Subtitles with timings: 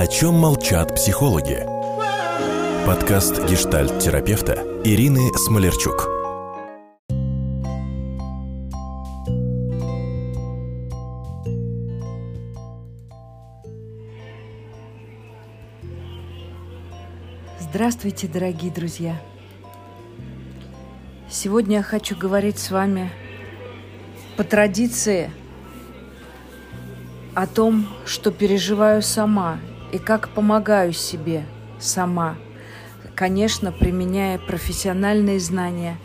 [0.00, 1.66] О чем молчат психологи?
[2.86, 4.52] Подкаст гештальт-терапевта
[4.84, 6.06] Ирины Смолерчук.
[17.58, 19.20] Здравствуйте, дорогие друзья!
[21.28, 23.10] Сегодня я хочу говорить с вами
[24.36, 25.32] по традиции
[27.34, 29.58] о том, что переживаю сама
[29.92, 31.44] и как помогаю себе
[31.78, 32.36] сама.
[33.14, 35.96] Конечно, применяя профессиональные знания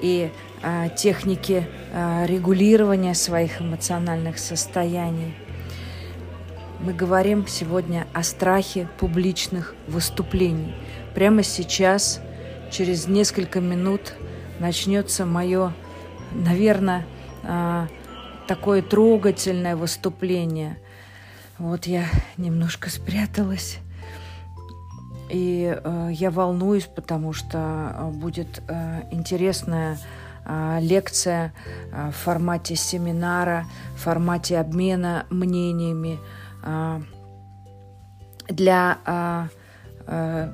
[0.00, 0.30] и
[0.62, 5.34] э, техники э, регулирования своих эмоциональных состояний.
[6.80, 10.74] Мы говорим сегодня о страхе публичных выступлений.
[11.14, 12.20] Прямо сейчас,
[12.70, 14.14] через несколько минут,
[14.58, 15.72] начнется мое,
[16.32, 17.06] наверное,
[17.42, 17.86] э,
[18.46, 20.78] такое трогательное выступление.
[21.58, 22.04] Вот я
[22.36, 23.78] немножко спряталась.
[25.30, 29.98] И э, я волнуюсь, потому что э, будет э, интересная
[30.44, 31.52] э, лекция
[31.90, 33.66] э, в формате семинара,
[33.96, 36.18] в формате обмена мнениями
[36.62, 37.00] э,
[38.48, 39.48] для э,
[40.06, 40.52] э,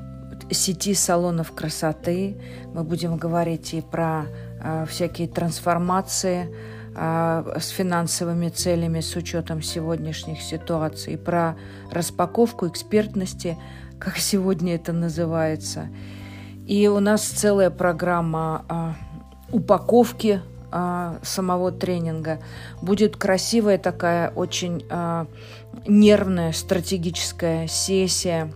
[0.50, 2.40] сети салонов красоты.
[2.72, 4.24] Мы будем говорить и про
[4.60, 6.48] э, всякие трансформации,
[6.94, 11.56] с финансовыми целями с учетом сегодняшних ситуаций, про
[11.90, 13.56] распаковку экспертности,
[13.98, 15.88] как сегодня это называется.
[16.66, 18.94] И у нас целая программа а,
[19.50, 22.40] упаковки а, самого тренинга.
[22.80, 24.84] Будет красивая такая, очень
[25.86, 28.52] нервная стратегическая сессия.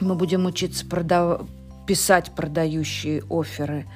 [0.00, 1.42] Мы будем учиться продав...
[1.86, 3.86] писать продающие оферы.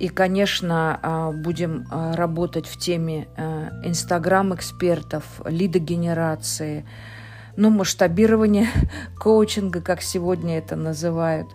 [0.00, 6.86] И, конечно, а, будем а, работать в теме а, инстаграм-экспертов, лидогенерации,
[7.56, 8.68] ну, масштабирование
[9.18, 11.48] коучинга, как сегодня это называют.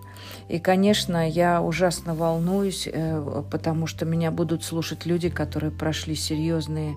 [0.47, 6.95] И, конечно, я ужасно волнуюсь, э, потому что меня будут слушать люди, которые прошли серьезные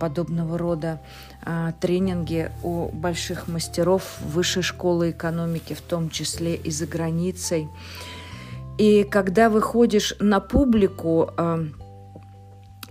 [0.00, 1.00] подобного рода
[1.80, 7.68] тренинги у больших мастеров высшей школы экономики, в том числе и за границей.
[8.78, 11.66] И когда выходишь на публику, э,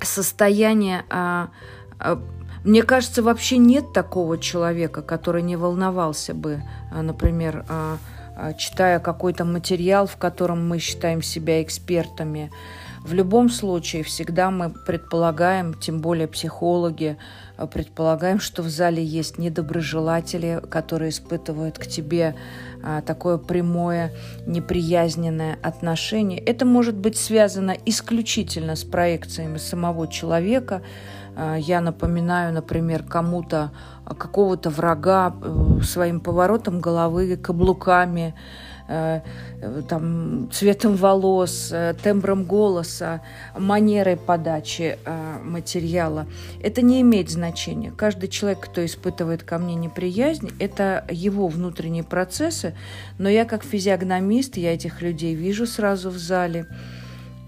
[0.01, 1.05] состояние...
[1.09, 1.47] Э,
[1.99, 2.17] э,
[2.63, 6.61] мне кажется, вообще нет такого человека, который не волновался бы,
[6.91, 7.65] например,
[8.57, 12.51] читая какой-то материал, в котором мы считаем себя экспертами.
[13.03, 17.17] В любом случае, всегда мы предполагаем, тем более психологи,
[17.67, 22.35] предполагаем, что в зале есть недоброжелатели, которые испытывают к тебе
[22.83, 24.11] а, такое прямое,
[24.45, 26.39] неприязненное отношение.
[26.39, 30.81] Это может быть связано исключительно с проекциями самого человека.
[31.35, 38.33] А, я напоминаю, например, кому-то а, какого-то врага э, своим поворотом головы, каблуками,
[38.91, 39.21] Э,
[39.87, 43.21] там, цветом волос, э, тембром голоса,
[43.57, 46.27] манерой подачи э, материала.
[46.61, 47.93] Это не имеет значения.
[47.95, 52.75] Каждый человек, кто испытывает ко мне неприязнь, это его внутренние процессы,
[53.17, 56.65] но я как физиогномист, я этих людей вижу сразу в зале,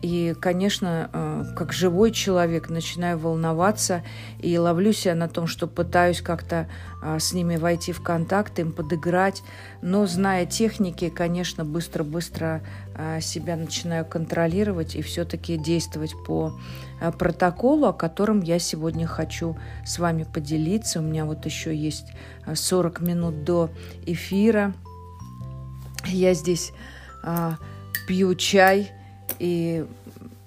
[0.04, 4.04] и, конечно, э, как живой человек начинаю волноваться
[4.38, 6.68] и ловлю себя на том, что пытаюсь как-то
[7.02, 9.44] э, с ними войти в контакт, им подыграть.
[9.82, 12.62] Но, зная техники, конечно, быстро-быстро
[12.96, 16.54] э, себя начинаю контролировать и все-таки действовать по
[17.18, 21.00] протоколу, о котором я сегодня хочу с вами поделиться.
[21.00, 22.12] У меня вот еще есть
[22.54, 23.70] 40 минут до
[24.06, 24.74] эфира.
[26.06, 26.74] Я здесь
[28.06, 28.92] пью чай–
[29.44, 29.86] и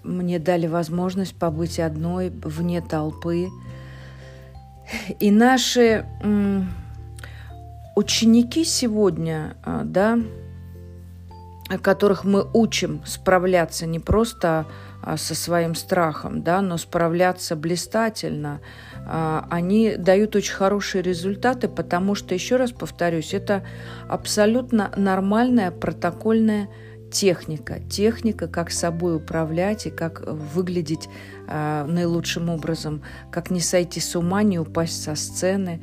[0.02, 3.48] мне дали возможность побыть одной вне толпы.
[5.20, 6.06] И наши
[7.94, 10.18] ученики сегодня, а, да,
[11.82, 14.66] которых мы учим справляться не просто
[15.02, 18.60] а, со своим страхом, да, но справляться блистательно,
[19.06, 23.62] а, они дают очень хорошие результаты, потому что, еще раз повторюсь, это
[24.08, 26.68] абсолютно нормальная протокольная
[27.10, 27.80] техника.
[27.90, 31.08] Техника, как собой управлять и как выглядеть
[31.48, 35.82] э, наилучшим образом, как не сойти с ума, не упасть со сцены.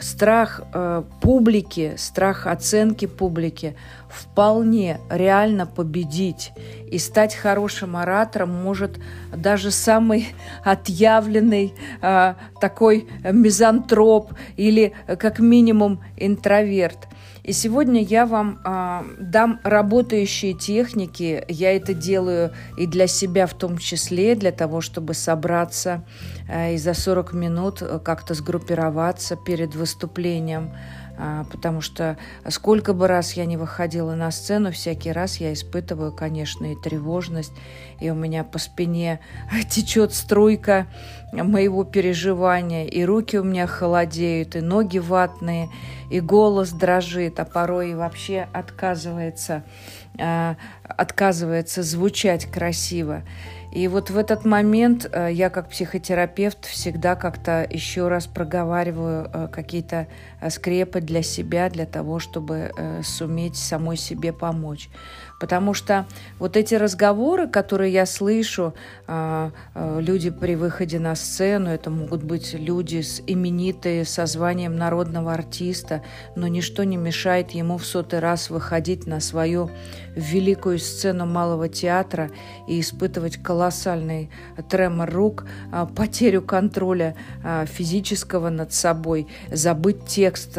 [0.00, 3.74] Страх э, публики, страх оценки публики
[4.08, 6.52] вполне реально победить
[6.88, 9.00] и стать хорошим оратором может
[9.34, 10.28] даже самый
[10.64, 17.08] отъявленный э, такой мизантроп или как минимум интроверт.
[17.48, 21.46] И сегодня я вам э, дам работающие техники.
[21.48, 26.04] Я это делаю и для себя в том числе, для того, чтобы собраться
[26.46, 30.74] э, и за 40 минут как-то сгруппироваться перед выступлением.
[31.20, 32.16] А, потому что
[32.48, 37.52] сколько бы раз я не выходила на сцену, всякий раз я испытываю, конечно, и тревожность,
[37.98, 39.18] и у меня по спине
[39.68, 40.86] течет струйка
[41.32, 45.68] моего переживания, и руки у меня холодеют, и ноги ватные,
[46.10, 49.62] и голос дрожит, а порой и вообще отказывается,
[50.18, 53.22] а, отказывается звучать красиво.
[53.70, 59.48] И вот в этот момент э, я как психотерапевт всегда как-то еще раз проговариваю э,
[59.48, 60.08] какие-то
[60.40, 62.70] э, скрепы для себя, для того, чтобы
[63.02, 64.88] суметь самой себе помочь.
[65.38, 66.06] Потому что
[66.38, 68.74] вот эти разговоры, которые я слышу,
[69.06, 74.76] а, а, люди при выходе на сцену, это могут быть люди с именитые, со званием
[74.76, 76.02] народного артиста,
[76.34, 79.70] но ничто не мешает ему в сотый раз выходить на свою
[80.18, 82.30] великую сцену малого театра
[82.66, 84.30] и испытывать колоссальный
[84.68, 87.14] тремор рук, а, потерю контроля
[87.66, 90.58] физического над собой, забыть текст,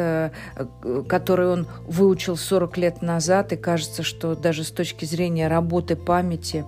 [1.08, 6.66] который он выучил 40 лет назад, и кажется, что даже с точки зрения работы памяти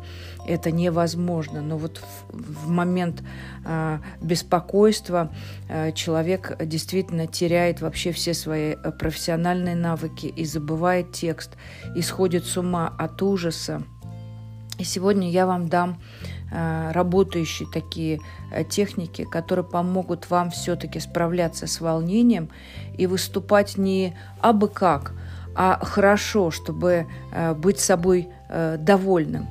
[0.51, 1.62] это невозможно.
[1.62, 3.24] Но вот в, в момент
[3.65, 5.31] э, беспокойства
[5.69, 11.51] э, человек действительно теряет вообще все свои э, профессиональные навыки и забывает текст,
[11.95, 13.83] и сходит с ума от ужаса.
[14.81, 16.01] И сегодня я вам дам
[16.51, 18.19] э, работающие такие
[18.51, 22.50] э, техники, которые помогут вам все-таки справляться с волнением
[22.98, 25.13] и выступать не абы как,
[25.53, 28.30] а хорошо, чтобы э, быть собой
[28.80, 29.48] довольным.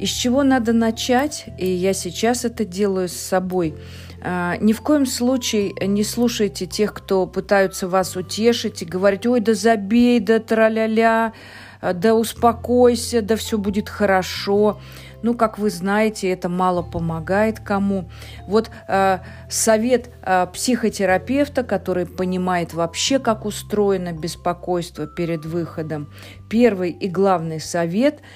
[0.00, 3.74] Из чего надо начать, и я сейчас это делаю с собой.
[4.22, 9.40] Э, ни в коем случае не слушайте тех, кто пытаются вас утешить и говорить, ой,
[9.40, 11.34] да забей, да траля-ля,
[11.82, 14.80] да успокойся, да все будет хорошо.
[15.22, 18.08] Ну, как вы знаете, это мало помогает кому.
[18.46, 19.18] Вот э,
[19.50, 26.10] совет э, психотерапевта, который понимает вообще, как устроено беспокойство перед выходом.
[26.48, 28.20] Первый и главный совет–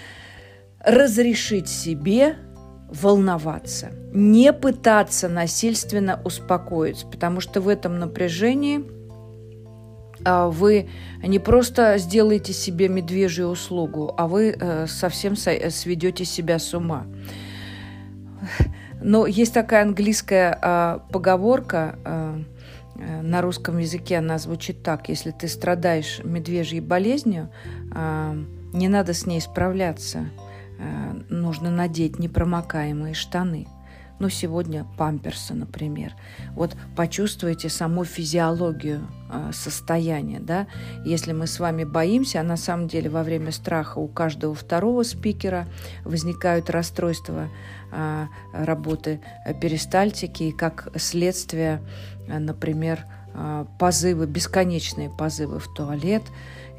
[0.85, 2.37] разрешить себе
[2.89, 8.85] волноваться, не пытаться насильственно успокоить, потому что в этом напряжении–
[10.25, 10.89] а вы
[11.23, 17.07] не просто сделаете себе медвежью услугу, а вы э, совсем сведете себя с ума.
[19.03, 22.41] Но есть такая английская а, поговорка а,
[22.97, 27.51] э, на русском языке, она звучит так: если ты страдаешь медвежьей болезнью,
[28.73, 30.31] не надо с ней справляться,
[31.29, 33.67] нужно надеть непромокаемые штаны
[34.21, 36.15] ну, сегодня памперсы, например.
[36.55, 40.67] Вот почувствуйте саму физиологию э, состояния, да.
[41.05, 45.03] Если мы с вами боимся, а на самом деле во время страха у каждого второго
[45.03, 45.67] спикера
[46.05, 47.49] возникают расстройства
[47.93, 49.21] э, работы
[49.61, 51.83] перистальтики, и как следствие,
[52.29, 53.24] э, например, э,
[53.79, 56.23] позывы, бесконечные позывы в туалет.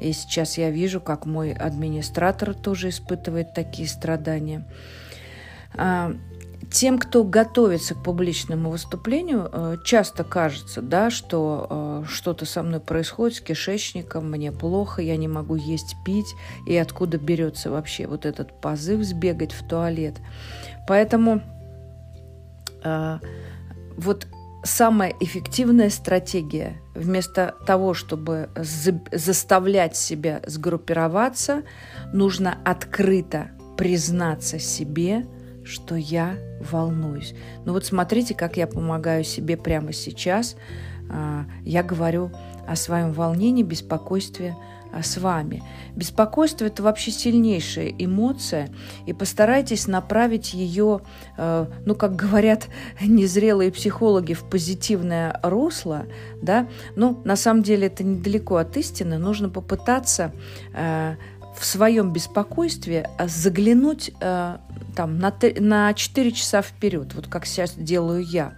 [0.00, 4.66] И сейчас я вижу, как мой администратор тоже испытывает такие страдания.
[5.74, 6.12] А,
[6.70, 12.80] тем, кто готовится к публичному выступлению, э, часто кажется, да, что э, что-то со мной
[12.80, 16.34] происходит с кишечником, мне плохо, я не могу есть, пить,
[16.66, 20.16] и откуда берется вообще вот этот позыв сбегать в туалет.
[20.88, 21.40] Поэтому
[22.82, 23.18] э,
[23.96, 24.26] вот
[24.66, 28.50] самая эффективная стратегия вместо того, чтобы
[29.12, 31.62] заставлять себя сгруппироваться,
[32.12, 35.26] нужно открыто признаться себе,
[35.64, 36.36] что я
[36.70, 37.34] волнуюсь.
[37.64, 40.56] Ну вот смотрите, как я помогаю себе прямо сейчас.
[41.10, 42.30] А, я говорю
[42.66, 44.56] о своем волнении, беспокойстве
[45.02, 45.62] с вами.
[45.94, 48.70] Беспокойство– это вообще сильнейшая эмоция,
[49.06, 51.00] и постарайтесь направить ее,
[51.36, 52.68] э, ну, как говорят
[53.00, 56.06] незрелые психологи, в позитивное русло,
[56.42, 60.32] да, ну, на самом деле это недалеко от истины, нужно попытаться
[60.74, 61.16] э,
[61.58, 64.58] в своем беспокойстве а, заглянуть э,
[64.94, 68.54] там, на, на 4 часа вперед, вот как сейчас делаю я.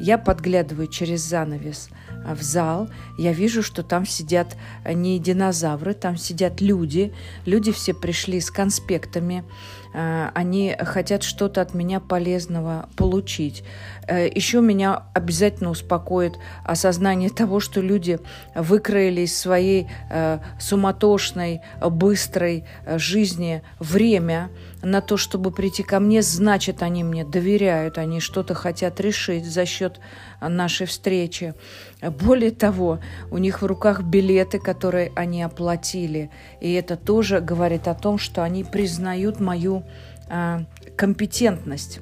[0.00, 2.88] Я подглядываю через занавес а, в зал,
[3.18, 7.12] я вижу, что там сидят а, не динозавры, там сидят люди.
[7.46, 9.44] Люди все пришли с конспектами,
[9.92, 13.64] Э, они хотят что-то от меня полезного получить.
[14.08, 18.18] Э, Еще меня обязательно успокоит осознание того, что люди
[18.54, 24.50] выкроили из своей э, суматошной, быстрой жизни время
[24.82, 29.64] на то, чтобы прийти ко мне, значит, они мне доверяют, они что-то хотят решить за
[29.64, 30.00] счет
[30.40, 31.54] нашей встречи.
[32.00, 32.98] Более того,
[33.30, 36.30] у них в руках билеты, которые они оплатили.
[36.60, 39.84] И это тоже говорит о том, что они признают мою
[40.28, 40.64] а,
[40.96, 42.00] компетентность.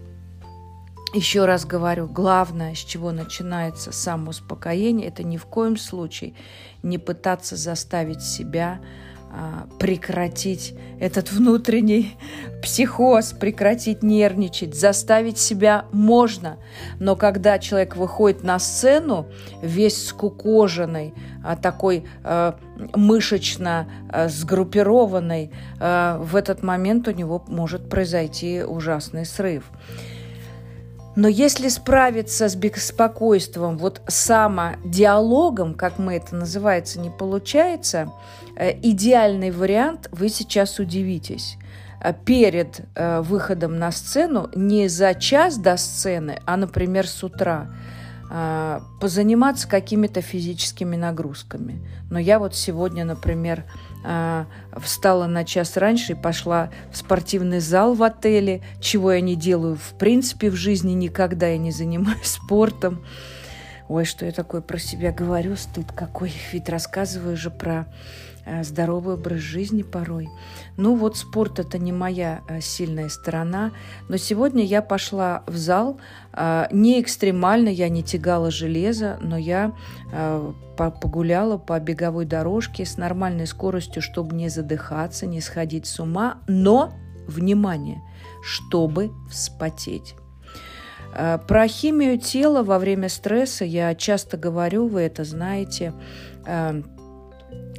[1.13, 6.35] Еще раз говорю, главное, с чего начинается самоуспокоение, это ни в коем случае
[6.85, 8.81] не пытаться заставить себя
[9.79, 12.17] прекратить этот внутренний
[12.63, 16.59] психоз, прекратить нервничать, заставить себя можно.
[16.99, 19.27] Но когда человек выходит на сцену,
[19.63, 22.59] весь скукоженный, а, такой а,
[22.95, 23.89] мышечно
[24.29, 29.65] сгруппированный, в этот момент у него может произойти ужасный срыв.
[31.17, 38.13] Но если справиться с беспокойством, вот самодиалогом, как мы это называется, не получается,
[38.57, 41.57] э, идеальный вариант, вы сейчас удивитесь.
[42.03, 47.67] Э, перед э, выходом на сцену не за час до сцены, а, например, с утра
[49.01, 51.85] позаниматься какими-то физическими нагрузками.
[52.11, 53.65] Но я вот сегодня, например,
[54.05, 54.47] а,
[54.77, 59.77] встала на час раньше и пошла в спортивный зал в отеле, чего я не делаю
[59.77, 63.05] в принципе в жизни никогда, я не занимаюсь спортом.
[63.89, 67.87] Ой, что я такое про себя говорю, стыд какой, ведь рассказываю же про
[68.63, 70.29] здоровый образ жизни порой.
[70.77, 73.73] Ну вот спорт это не моя э, сильная сторона,
[74.09, 76.01] но сегодня я пошла в зал,
[76.33, 79.73] э, не экстремально, я не тягала железо, но я
[80.77, 86.93] погуляла по беговой дорожке с нормальной скоростью, чтобы не задыхаться, не сходить с ума, но,
[87.29, 88.03] внимание,
[88.43, 90.15] чтобы вспотеть.
[91.13, 95.93] Про химию тела во время стресса я часто говорю, вы это знаете,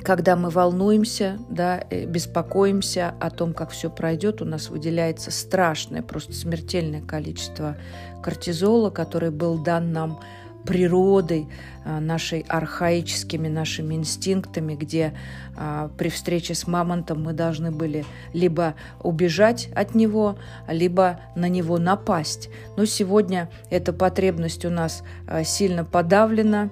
[0.04, 6.02] когда мы волнуемся, да, э, беспокоимся о том, как все пройдет, у нас выделяется страшное,
[6.02, 7.78] просто смертельное количество
[8.24, 10.20] кортизола, который был дан нам
[10.66, 11.48] природой,
[11.84, 15.14] а, нашей архаическими нашими инстинктами, где
[15.56, 20.38] а, при встрече с мамонтом мы должны были либо убежать от него,
[20.68, 22.50] либо на него напасть.
[22.78, 26.70] Но сегодня эта потребность у нас а, сильно подавлена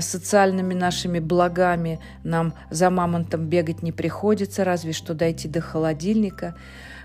[0.00, 2.00] социальными нашими благами.
[2.24, 6.56] Нам за мамонтом бегать не приходится, разве что дойти до холодильника.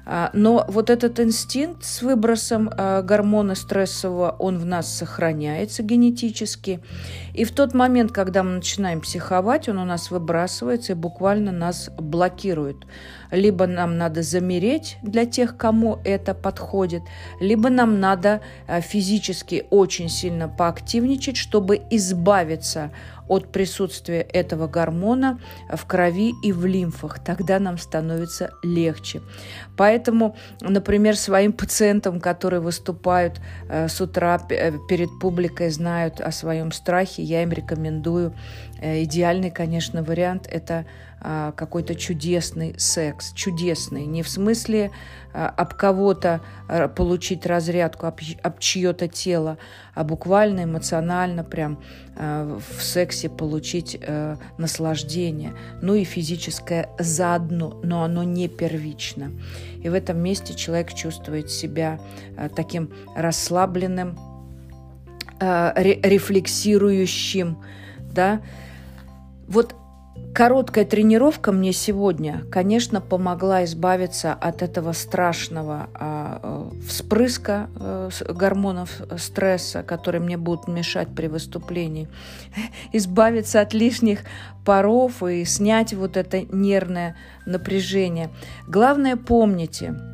[0.06, 6.80] А, но вот этот инстинкт с выбросом а, гормона стрессового, он в нас сохраняется генетически.
[7.34, 11.90] И в тот момент, когда мы начинаем психовать, он у нас выбрасывается и буквально нас
[11.98, 12.78] блокирует.
[13.30, 17.04] Либо нам надо замереть для тех, кому это подходит,
[17.40, 22.92] либо нам надо а, физически очень сильно поактивничать, чтобы избавиться
[23.32, 25.40] от присутствия этого гормона
[25.74, 27.24] в крови и в лимфах.
[27.24, 29.22] Тогда нам становится легче.
[29.78, 36.74] Поэтому, например, своим пациентам, которые выступают э, с утра э, перед публикой, знают о своем
[36.74, 38.34] страхе, я им рекомендую
[38.82, 40.86] э, идеальный, конечно, вариант– это
[41.22, 43.34] какой-то чудесный секс.
[43.34, 44.06] Чудесный.
[44.06, 44.92] Не в смысле
[45.34, 49.60] а, об кого-то а, получить разрядку, об, об чье-то тело,
[49.94, 51.78] а буквально эмоционально прям
[52.16, 53.98] в сексе получить
[54.58, 55.54] наслаждение.
[55.82, 59.32] Ну и физическое заодно, но оно не первично.
[59.82, 62.00] И в этом месте человек чувствует себя
[62.56, 64.20] таким расслабленным,
[65.40, 67.58] рефлексирующим,
[68.14, 68.42] да,
[69.48, 69.74] вот
[70.34, 79.02] Короткая тренировка мне сегодня, конечно, помогла избавиться от этого страшного а, э, вспрыска э, гормонов
[79.18, 82.08] стресса, которые мне будут мешать при выступлении,
[82.94, 84.22] избавиться от лишних
[84.66, 88.30] паров и снять вот это нервное напряжение.
[88.68, 90.00] Главное, помните–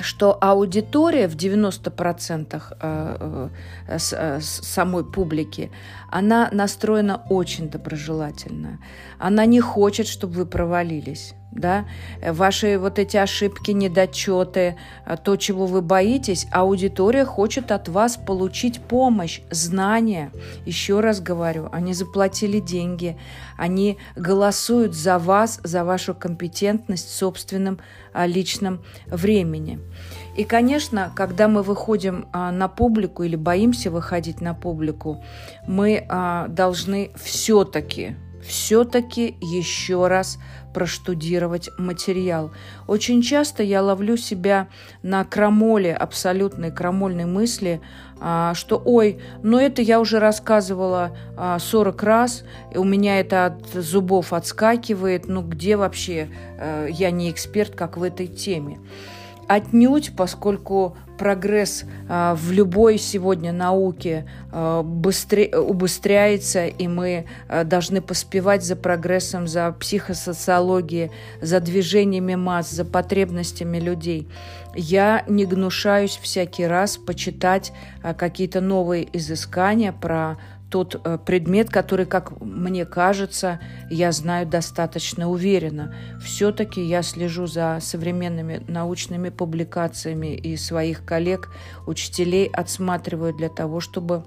[0.00, 3.48] что аудитория в 90% э,
[3.88, 5.70] э, э, самой публики,
[6.10, 8.78] она настроена очень доброжелательно.
[9.18, 11.86] Она не хочет, чтобы вы провалились да,
[12.22, 14.76] ваши вот эти ошибки, недочеты,
[15.24, 20.32] то, чего вы боитесь, аудитория хочет от вас получить помощь, знания.
[20.66, 23.16] Еще раз говорю, они заплатили деньги,
[23.56, 27.78] они голосуют за вас, за вашу компетентность в собственном
[28.12, 29.80] а, личном времени.
[30.36, 35.22] И, конечно, когда мы выходим а, на публику или боимся выходить на публику,
[35.66, 40.38] мы а, должны все-таки все-таки еще раз
[40.72, 42.50] проштудировать материал.
[42.86, 44.68] Очень часто я ловлю себя
[45.02, 47.80] на крамоле, абсолютной крамольной мысли,
[48.20, 51.16] а, что «Ой, ну это я уже рассказывала
[51.58, 57.10] 40 а, раз, и у меня это от зубов отскакивает, ну где вообще э, я
[57.10, 58.78] не эксперт, как в этой теме?»
[59.48, 68.00] Отнюдь, поскольку прогресс а, в любой сегодня науке а, быстрее, убыстряется, и мы а, должны
[68.00, 71.10] поспевать за прогрессом, за психосоциологией,
[71.40, 74.28] за движениями масс, за потребностями людей.
[74.74, 77.72] Я не гнушаюсь всякий раз почитать
[78.18, 80.36] какие-то новые изыскания про
[80.74, 85.94] тот э, предмет, который, как мне кажется, я знаю достаточно уверенно.
[86.20, 91.48] Все-таки я слежу за современными научными публикациями и своих коллег,
[91.86, 94.24] учителей отсматриваю для того, чтобы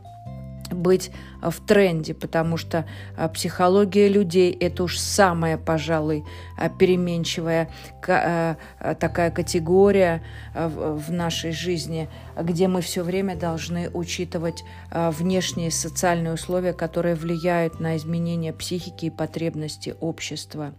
[0.74, 6.24] быть в тренде, потому что а, психология людей– это уж самая, пожалуй,
[6.58, 7.70] а, переменчивая
[8.02, 12.08] такая категория в нашей жизни,
[12.42, 19.10] где мы все время должны учитывать внешние социальные условия, которые влияют на изменение психики и
[19.10, 20.74] потребности общества.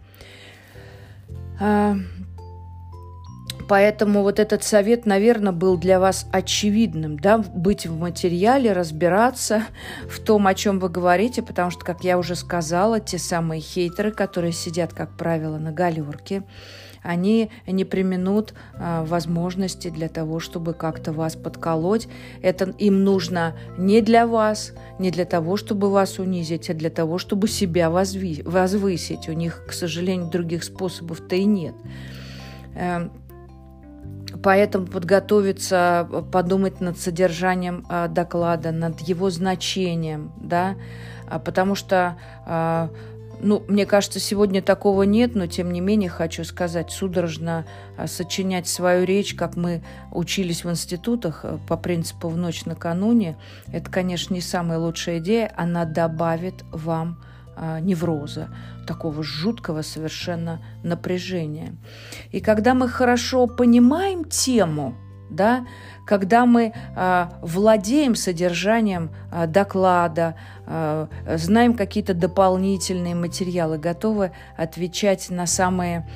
[3.69, 9.61] Поэтому вот этот совет, наверное, был для вас очевидным, да, быть в материале, разбираться
[10.09, 14.09] в том, о чем вы говорите, потому что, как я уже сказала, те самые хейтеры,
[14.09, 16.41] которые сидят, как правило, на галерке,
[17.03, 22.07] они не применут а, возможности для того, чтобы как-то вас подколоть.
[22.41, 27.19] Это им нужно не для вас, не для того, чтобы вас унизить, а для того,
[27.19, 29.29] чтобы себя возвысить.
[29.29, 31.75] У них, к сожалению, других способов-то и нет.
[34.41, 40.75] Поэтому подготовиться, подумать над содержанием э, доклада, над его значением, да,
[41.27, 42.87] а потому что, э,
[43.41, 47.65] ну, мне кажется, сегодня такого нет, но тем не менее хочу сказать, судорожно
[48.05, 53.37] сочинять свою речь, как мы учились в институтах по принципу в ночь накануне,
[53.73, 57.28] это, конечно, не самая лучшая идея, она добавит вам а,
[57.81, 58.49] невроза,
[58.87, 61.75] такого жуткого совершенно напряжения.
[62.31, 64.95] И когда мы хорошо понимаем тему,
[65.29, 65.65] да,
[66.07, 70.35] когда мы а, владеем содержанием а, доклада,
[70.65, 76.07] а, знаем какие-то дополнительные материалы, готовы отвечать на самые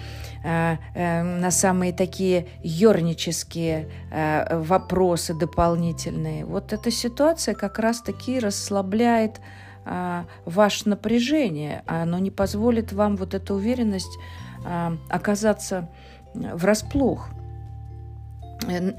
[0.44, 6.44] а, а, на самые такие ернические а, вопросы дополнительные.
[6.46, 9.40] Вот эта ситуация как раз-таки расслабляет
[9.86, 14.18] а, ваше напряжение, оно не позволит вам вот эту уверенность
[14.66, 15.90] а, оказаться
[16.34, 17.30] врасплох.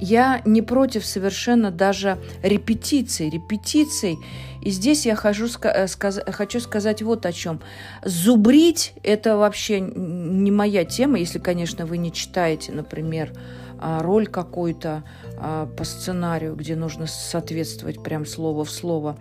[0.01, 4.19] Я не против совершенно даже репетиций, репетиций.
[4.65, 7.61] И здесь я хожу, сказ, хочу сказать вот о чем.
[8.03, 13.33] Зубрить– это вообще не моя тема, если, конечно, вы не читаете, например,
[13.79, 15.05] а, роль какую-то
[15.37, 19.19] а, по сценарию, где нужно соответствовать прям слово в слово.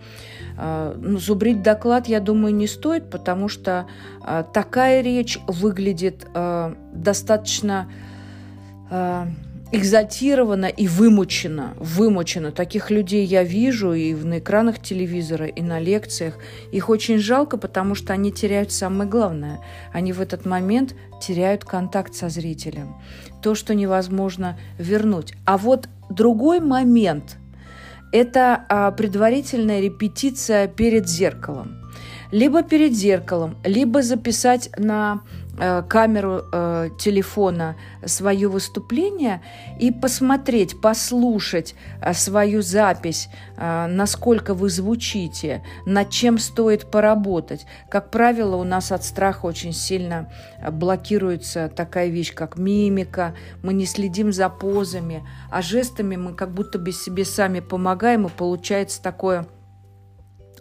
[0.57, 3.87] А, ну, зубрить доклад, я думаю, не стоит, потому что
[4.53, 6.25] такая речь выглядит
[6.93, 7.91] достаточно
[9.73, 12.51] экзальтирована и вымучена, вымучена.
[12.51, 16.35] Таких людей я вижу и на экранах телевизора, и на лекциях.
[16.71, 19.59] Их очень жалко, потому что они теряют самое главное.
[19.91, 22.95] Они в этот момент теряют контакт со зрителем.
[23.41, 25.33] То, что невозможно вернуть.
[25.45, 27.37] А вот другой момент–
[28.11, 31.79] это а, предварительная репетиция перед зеркалом.
[32.31, 35.21] Либо перед зеркалом, либо записать на
[35.57, 39.41] камеру э, телефона свое выступление
[39.79, 47.65] и посмотреть, послушать э, свою запись, э, насколько вы звучите, над чем стоит поработать.
[47.89, 53.73] Как правило, у нас от страха очень сильно э, блокируется такая вещь, как мимика, мы
[53.73, 59.01] не следим за позами, а жестами мы как будто бы себе сами помогаем, и получается
[59.01, 59.45] такое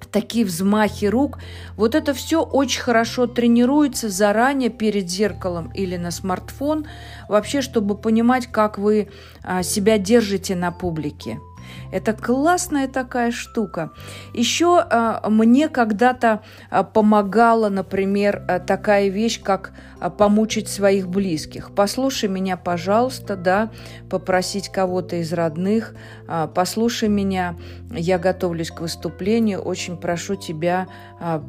[0.06, 1.38] такие взмахи рук.
[1.76, 6.86] Вот это все очень хорошо тренируется заранее перед зеркалом или на смартфон,
[7.28, 9.08] вообще, чтобы понимать, как вы
[9.42, 11.38] а, себя держите на публике.
[11.92, 13.90] Это классная такая штука.
[14.32, 19.72] Еще э, мне когда-то э, помогала, например, э, такая вещь, как
[20.18, 21.74] помучить своих близких.
[21.74, 23.70] Послушай меня, пожалуйста, да,
[24.10, 25.94] попросить кого-то из родных,
[26.54, 27.54] послушай меня,
[27.92, 30.88] я готовлюсь к выступлению, очень прошу тебя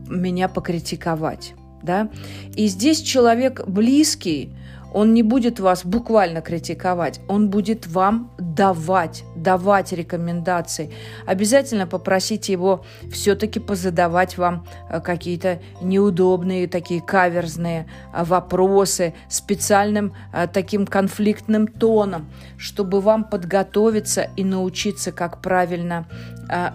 [0.07, 1.55] меня покритиковать.
[1.81, 2.09] Да?
[2.55, 4.55] И здесь человек близкий,
[4.93, 10.91] он не будет вас буквально критиковать, он будет вам давать, давать рекомендации.
[11.25, 20.47] Обязательно попросите его все-таки позадавать вам э, какие-то неудобные, такие каверзные э, вопросы специальным э,
[20.47, 26.07] таким конфликтным тоном, чтобы вам подготовиться и научиться, как правильно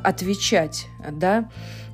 [0.02, 0.86] отвечать.
[1.12, 1.48] Да?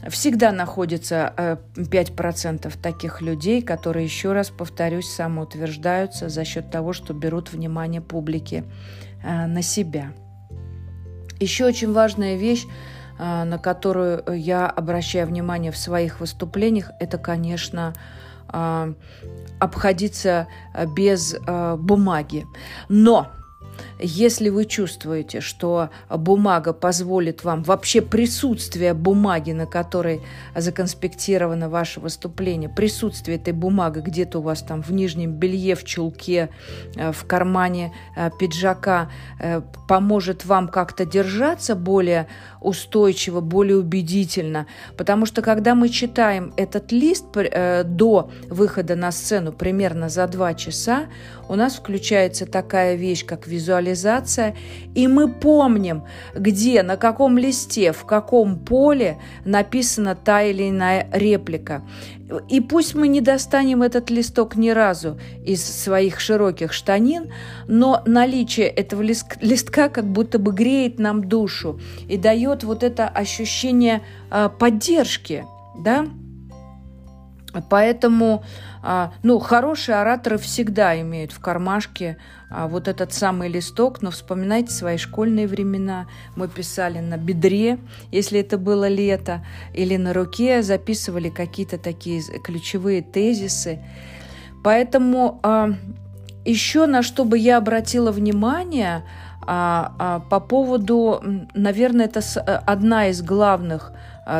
[0.08, 7.52] Всегда находится 5% таких людей, которые, еще раз повторюсь, самоутверждаются за счет того, что берут
[7.52, 8.64] внимание публики
[9.22, 10.12] на себя.
[11.40, 12.64] Еще очень важная вещь,
[13.18, 17.92] на которую я обращаю внимание в своих выступлениях, это, конечно,
[19.58, 20.46] обходиться
[20.96, 21.36] без
[21.78, 22.44] бумаги.
[22.88, 23.28] Но
[24.00, 30.20] если вы чувствуете, что бумага позволит вам, вообще присутствие бумаги, на которой
[30.56, 36.50] законспектировано ваше выступление, присутствие этой бумаги где-то у вас там в нижнем белье, в чулке,
[36.96, 42.26] э, в кармане э, пиджака, э, поможет вам как-то держаться более
[42.60, 44.66] устойчиво, более убедительно.
[44.96, 51.06] Потому что когда мы читаем этот лист до выхода на сцену примерно за два часа,
[51.48, 53.83] у нас включается такая вещь, как визуализация,
[54.94, 61.82] и мы помним, где, на каком листе, в каком поле написана та или иная реплика.
[62.48, 67.32] И пусть мы не достанем этот листок ни разу из своих широких штанин,
[67.68, 74.02] но наличие этого листка как будто бы греет нам душу и дает вот это ощущение
[74.30, 75.44] а, поддержки,
[75.78, 76.06] да?
[77.68, 78.42] Поэтому
[78.82, 82.18] а, ну, хорошие ораторы всегда имеют в кармашке
[82.50, 86.06] а, вот этот самый листок, но вспоминайте свои школьные времена.
[86.36, 87.78] Мы писали на бедре,
[88.10, 93.78] если это было лето, или на руке записывали какие-то такие ключевые тезисы.
[94.62, 95.70] Поэтому а,
[96.44, 99.04] еще на что бы я обратила внимание
[99.46, 102.20] по поводу, наверное, это
[102.66, 103.92] одна из главных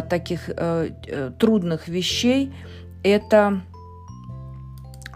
[0.09, 2.55] таких э, э, трудных вещей,
[3.05, 3.63] это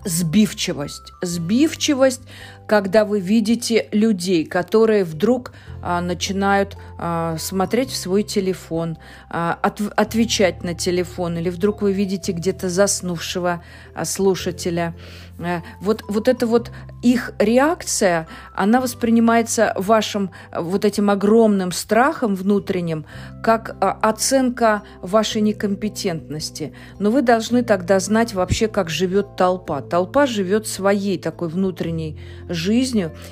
[0.04, 1.12] сбивчивость.
[1.22, 2.22] Сбивчивость,
[2.68, 5.52] когда вы видите людей, которые вдруг
[5.82, 8.98] а, начинают а, смотреть в свой телефон,
[9.30, 13.62] а, от, отвечать на телефон, или вдруг вы видите где-то заснувшего
[13.94, 14.94] а, слушателя.
[15.40, 16.70] А, вот, вот эта вот
[17.02, 23.06] их реакция, она воспринимается вашим вот этим огромным страхом внутренним,
[23.42, 26.74] как а, оценка вашей некомпетентности.
[26.98, 29.80] Но вы должны тогда знать вообще, как живет толпа.
[29.80, 32.57] Толпа живет своей такой внутренней жизнью,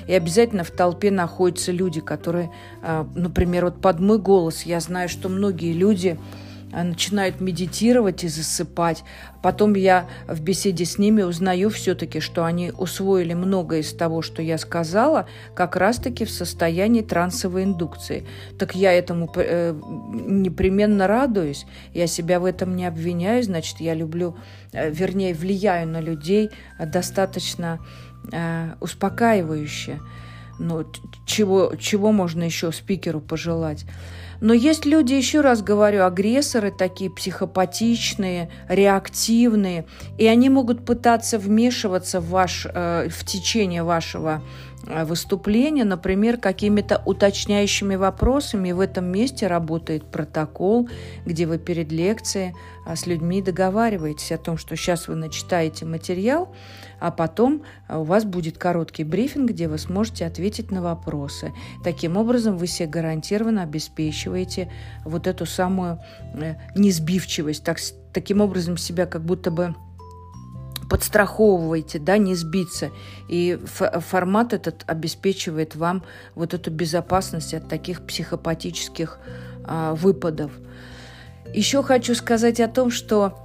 [0.07, 5.09] и обязательно в толпе находятся люди, которые, а, например, вот под мой голос, я знаю,
[5.09, 6.17] что многие люди
[6.71, 9.03] а, начинают медитировать и засыпать.
[9.41, 14.41] Потом я в беседе с ними узнаю все-таки, что они усвоили многое из того, что
[14.41, 18.27] я сказала, как раз-таки в состоянии трансовой индукции.
[18.59, 24.35] Так я этому э, непременно радуюсь, я себя в этом не обвиняю, значит, я люблю,
[24.73, 28.06] э, вернее, влияю на людей достаточно э,
[28.79, 29.99] успокаивающе.
[30.59, 30.85] Ну,
[31.25, 33.85] чего, чего можно еще спикеру пожелать?
[34.39, 39.85] Но есть люди, еще раз говорю, агрессоры такие психопатичные, реактивные,
[40.17, 44.66] и они могут пытаться вмешиваться в, ваш, э, в течение вашего Э,
[45.05, 48.71] выступления, например, какими-то уточняющими вопросами.
[48.71, 50.89] В этом месте работает протокол,
[51.25, 52.53] где вы перед лекцией
[52.85, 56.55] а, с людьми договариваетесь о том, что сейчас вы начитаете материал,
[56.99, 61.53] а потом а, у вас будет короткий брифинг, где вы сможете ответить на вопросы.
[61.83, 64.71] Таким образом, вы себе гарантированно обеспечиваете
[65.03, 65.99] вот эту самую
[66.33, 67.77] э, несбивчивость, так,
[68.13, 69.75] таким образом себя как будто бы
[70.89, 72.91] подстраховываете, да, не сбиться.
[73.27, 76.03] И формат этот обеспечивает вам
[76.35, 79.19] вот эту безопасность от таких психопатических
[79.63, 80.51] а, выпадов.
[81.53, 83.37] Еще хочу сказать о том, что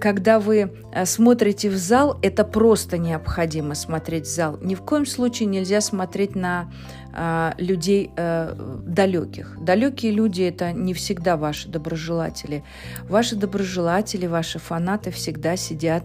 [0.00, 4.58] когда вы э, смотрите в зал, это просто необходимо смотреть в зал.
[4.62, 6.72] Ни в коем случае нельзя смотреть на
[7.12, 8.54] а, людей а,
[8.86, 9.56] далеких.
[9.60, 12.64] Далекие люди это не всегда ваши доброжелатели.
[13.08, 16.04] Ваши доброжелатели, ваши фанаты всегда сидят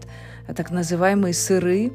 [0.52, 1.92] так называемые сыры.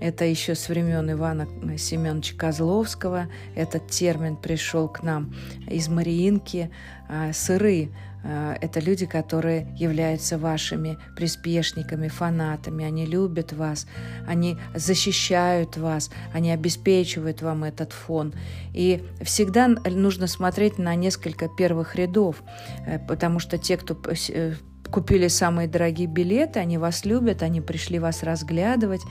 [0.00, 1.46] Это еще с времен Ивана
[1.78, 3.28] Семеновича Козловского.
[3.54, 5.34] Этот термин пришел к нам
[5.68, 6.70] из Мариинки.
[7.08, 7.90] А, сыры
[8.28, 12.84] а, это люди, которые являются вашими приспешниками, фанатами.
[12.84, 13.86] Они любят вас,
[14.26, 18.34] они защищают вас, они обеспечивают вам этот фон.
[18.74, 22.42] И всегда нужно смотреть на несколько первых рядов,
[22.86, 23.96] э, потому что те, кто
[24.28, 24.54] э,
[24.96, 29.02] купили самые дорогие билеты, они вас любят, они пришли вас разглядывать.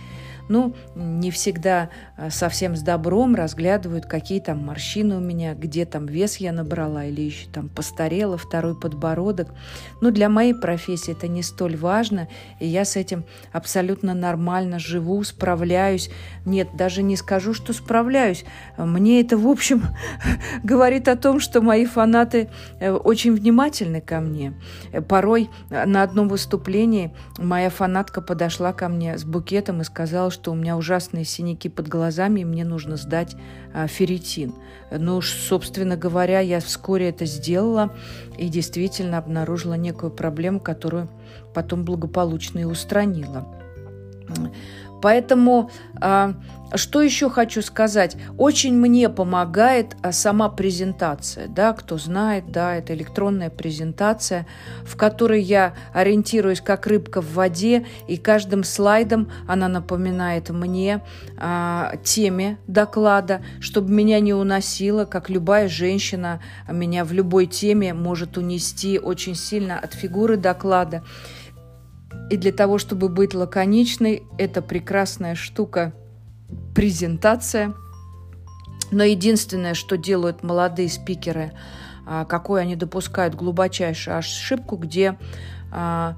[0.47, 6.05] Ну, не всегда а, совсем с добром разглядывают, какие там морщины у меня, где там
[6.05, 9.49] вес я набрала или еще там постарела, второй подбородок.
[10.01, 12.27] Ну, для моей профессии это не столь важно,
[12.59, 16.09] и я с этим абсолютно нормально живу, справляюсь.
[16.45, 18.45] Нет, даже не скажу, что справляюсь.
[18.77, 19.83] Мне это, в общем,
[20.63, 24.53] говорит о том, что мои фанаты э, очень внимательны ко мне.
[25.07, 30.55] Порой на одном выступлении моя фанатка подошла ко мне с букетом и сказала, что у
[30.55, 33.35] меня ужасные синяки под глазами, и мне нужно сдать
[33.73, 34.53] а, ферритин.
[34.91, 37.95] Ну, собственно говоря, я вскоре это сделала
[38.37, 41.09] и действительно обнаружила некую проблему, которую
[41.53, 43.47] потом благополучно и устранила.
[45.01, 45.69] Поэтому
[46.01, 46.33] а,
[46.73, 48.17] что еще хочу сказать?
[48.37, 51.47] Очень мне помогает а, сама презентация.
[51.47, 54.47] Да, кто знает, да, это электронная презентация,
[54.83, 61.01] в которой я ориентируюсь как рыбка в воде, и каждым слайдом она напоминает мне
[61.37, 68.37] а, теме доклада, чтобы меня не уносило, как любая женщина меня в любой теме может
[68.37, 71.03] унести очень сильно от фигуры доклада.
[72.29, 75.93] И для того, чтобы быть лаконичной, это прекрасная штука
[76.73, 77.73] презентация.
[78.91, 81.53] Но единственное, что делают молодые спикеры,
[82.05, 85.17] а, какой они допускают глубочайшую ошибку, где
[85.71, 86.15] а,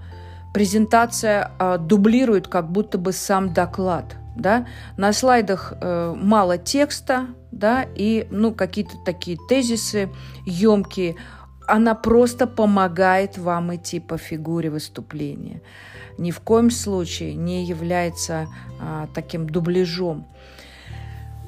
[0.54, 4.16] презентация а, дублирует как будто бы сам доклад.
[4.36, 4.68] Да?
[4.98, 10.12] На слайдах э, мало текста, да, и ну, какие-то такие тезисы
[10.46, 11.16] емкие.
[11.68, 15.62] Она просто помогает вам идти по фигуре выступления
[16.18, 18.48] ни в коем случае не является
[18.80, 20.28] а, таким дубляжом.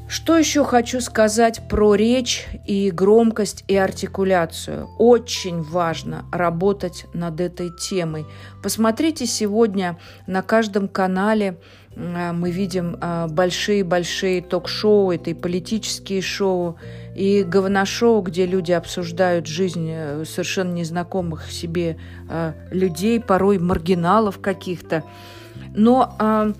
[0.07, 4.89] Что еще хочу сказать про речь и громкость и артикуляцию?
[4.97, 8.25] Очень важно работать над этой темой.
[8.63, 11.59] Посмотрите сегодня на каждом канале
[11.99, 12.97] мы видим
[13.29, 16.77] большие-большие ток-шоу, это и политические шоу,
[17.19, 21.97] и говношоу, где люди обсуждают жизнь э, совершенно незнакомых себе
[22.29, 25.03] э, людей, порой маргиналов каких-то.
[25.75, 26.53] Но э,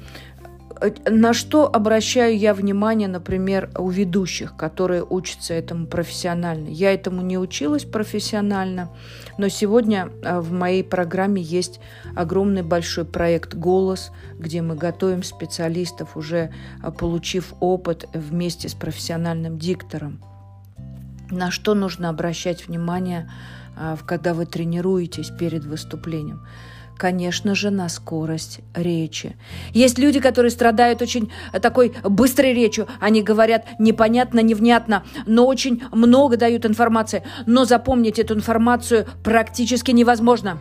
[1.10, 6.70] на что обращаю я внимание, например, у ведущих, которые учатся этому профессионально?
[6.70, 8.90] Я этому не училась профессионально,
[9.38, 11.80] но сегодня в моей программе есть
[12.16, 16.54] огромный большой проект «Голос», где мы готовим специалистов, уже
[16.98, 20.22] получив опыт вместе с профессиональным диктором
[21.32, 23.30] на что нужно обращать внимание,
[24.06, 26.42] когда вы тренируетесь перед выступлением
[27.00, 29.38] конечно же, на скорость речи.
[29.74, 31.32] Есть люди, которые страдают очень
[31.62, 32.88] такой быстрой речью.
[33.00, 37.24] Они говорят непонятно, невнятно, но очень много дают информации.
[37.46, 40.60] Но запомнить эту информацию практически невозможно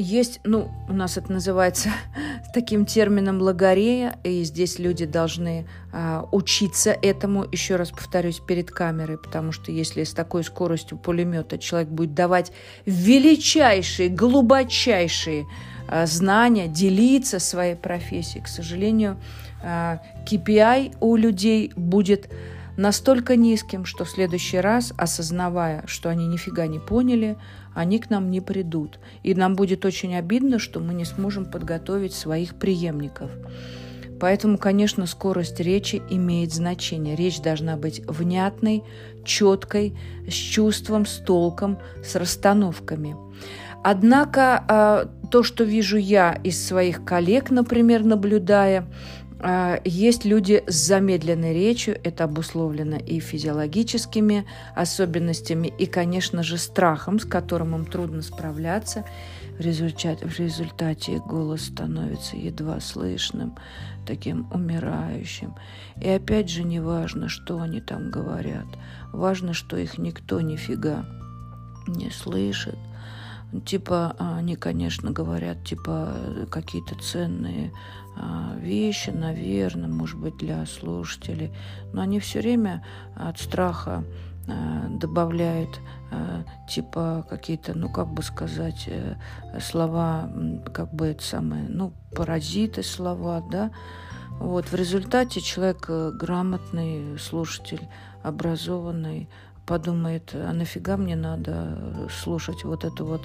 [0.00, 1.90] есть, ну, у нас это называется
[2.54, 9.18] таким термином логорея, и здесь люди должны а, учиться этому, еще раз повторюсь, перед камерой,
[9.18, 12.52] потому что если с такой скоростью пулемета человек будет давать
[12.86, 15.46] величайшие, глубочайшие
[15.88, 19.20] а, знания, делиться своей профессией, к сожалению,
[19.62, 22.30] а, KPI у людей будет
[22.76, 27.36] настолько низким, что в следующий раз, осознавая, что они нифига не поняли,
[27.74, 28.98] они к нам не придут.
[29.22, 33.30] И нам будет очень обидно, что мы не сможем подготовить своих преемников.
[34.20, 37.16] Поэтому, конечно, скорость речи имеет значение.
[37.16, 38.82] Речь должна быть внятной,
[39.24, 39.96] четкой,
[40.28, 43.16] с чувством, с толком, с расстановками.
[43.82, 48.86] Однако а, то, что вижу я из своих коллег, например, наблюдая,
[49.84, 57.24] есть люди с замедленной речью, это обусловлено и физиологическими особенностями, и, конечно же, страхом, с
[57.24, 59.04] которым им трудно справляться.
[59.58, 63.56] В результате, в результате голос становится едва слышным,
[64.06, 65.54] таким умирающим.
[66.00, 68.66] И опять же не важно, что они там говорят.
[69.12, 71.04] Важно, что их никто нифига
[71.86, 72.76] не слышит.
[73.64, 76.14] Типа они, конечно, говорят, типа
[76.50, 77.72] какие-то ценные
[78.16, 81.52] а, вещи, наверное, может быть, для слушателей,
[81.92, 82.84] но они все время
[83.16, 84.04] от страха
[84.48, 89.16] а, добавляют а, типа какие-то, ну как бы сказать, э,
[89.60, 90.30] слова,
[90.72, 93.70] как бы это самое, ну паразиты слова, да.
[94.38, 97.88] Вот в результате человек э, грамотный слушатель,
[98.22, 99.28] образованный,
[99.66, 103.22] подумает, а нафига мне надо слушать вот эту вот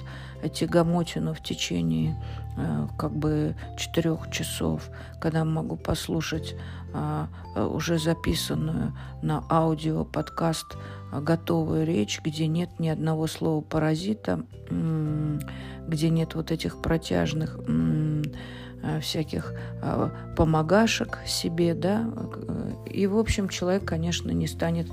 [0.52, 2.16] тягомотину в течение
[2.56, 6.54] э, как бы четырех часов, когда могу послушать
[6.98, 10.78] а, уже записанную на аудио подкаст
[11.12, 14.44] а, готовую речь, где нет ни одного слова паразита,
[15.86, 22.10] где нет вот этих протяжных э, всяких э, помогашек себе, да,
[22.86, 24.88] и, в общем, человек, конечно, не станет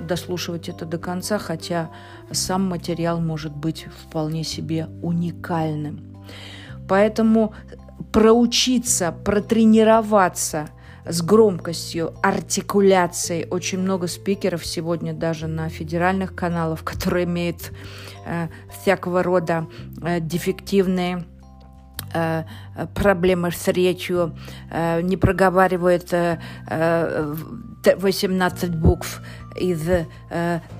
[0.00, 1.90] дослушивать это до конца, хотя
[2.30, 6.24] сам материал может быть вполне себе уникальным.
[6.88, 7.54] Поэтому
[8.12, 10.68] проучиться, протренироваться–
[11.04, 13.46] с громкостью, артикуляцией.
[13.48, 17.72] Очень много спикеров сегодня даже на федеральных каналах, которые имеют
[18.26, 18.48] э,
[18.80, 19.66] всякого рода
[20.02, 21.24] э, дефективные
[22.94, 24.36] проблемы с речью,
[24.70, 26.38] э, не проговаривают э,
[27.96, 29.22] 18 э, букв
[29.56, 29.80] из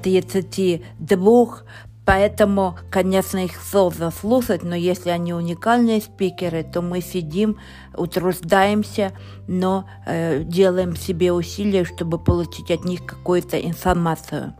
[0.03, 1.62] 32,
[2.05, 7.59] Поэтому, конечно, их сложно слушать, но если они уникальные спикеры, то мы сидим,
[7.97, 9.12] утруждаемся,
[9.47, 14.55] но э, делаем себе усилия, чтобы получить от них какую-то информацию.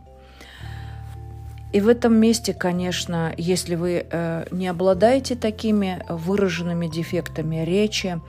[1.73, 8.21] И в этом месте, конечно, если вы э, не обладаете такими выраженными дефектами речи,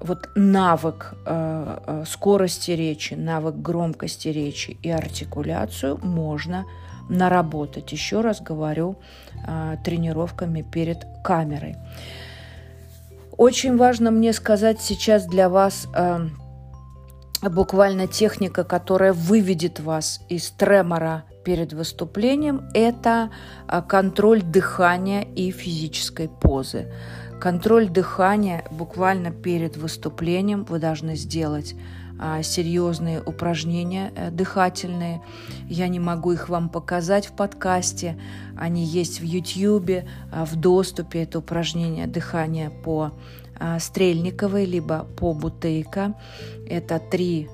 [0.00, 6.66] вот навык э, э скорости речи, навык громкости речи и артикуляцию можно
[7.08, 8.96] наработать, еще раз говорю,
[9.82, 11.74] тренировками перед камерой.
[13.36, 15.88] Очень важно мне сказать сейчас для вас
[17.42, 23.30] буквально техника, которая выведет вас из тремора перед выступлением, это
[23.66, 26.92] а, контроль дыхания и физической позы.
[27.40, 31.74] Контроль дыхания буквально перед выступлением вы должны сделать
[32.22, 35.22] а, серьезные упражнения э, дыхательные.
[35.66, 38.18] Я не могу их вам показать в подкасте.
[38.58, 41.22] Они есть в YouTube, а, в доступе.
[41.22, 43.12] Это упражнение дыхания по
[43.78, 46.14] Стрельниковой, либо по Бутейко.
[46.68, 47.48] Это три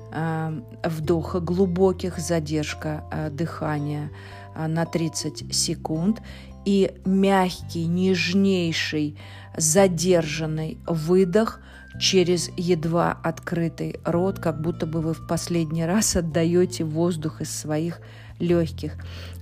[0.83, 4.11] вдоха глубоких, задержка дыхания
[4.55, 6.21] на 30 секунд
[6.65, 9.17] и мягкий, нежнейший,
[9.57, 11.59] задержанный выдох–
[11.99, 17.99] через едва открытый рот, как будто бы вы в последний раз отдаете воздух из своих.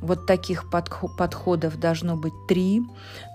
[0.01, 2.81] Вот таких подходов должно быть три.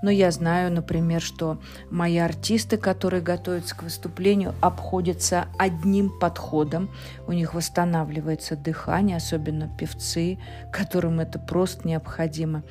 [0.02, 1.58] Но я знаю, например, что
[1.90, 6.88] мои артисты, которые готовятся к выступлению, обходятся одним подходом.
[7.26, 10.38] У них восстанавливается дыхание, особенно певцы,
[10.72, 12.62] которым это просто необходимо.